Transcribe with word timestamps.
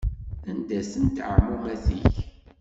Anda-tent 0.49 1.17
ɛmumet-ik? 1.31 2.13